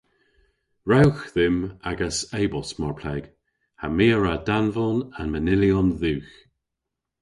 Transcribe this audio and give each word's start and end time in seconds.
Rewgh 0.91 1.21
dhymm 1.35 1.57
agas 1.89 2.17
e-bost 2.41 2.73
mar 2.79 2.95
pleg 2.99 3.23
ha 3.79 3.85
my 3.97 4.07
a 4.15 4.17
wra 4.19 4.35
danvon 4.47 4.97
an 5.19 5.27
manylyon 5.33 5.89
dhywgh. 6.01 6.33